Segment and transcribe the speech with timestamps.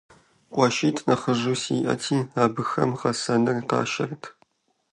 [0.53, 4.23] КъуэшитӀ нэхъыжьу сиӀэти, абыхэм гъэсыныр къашэрт.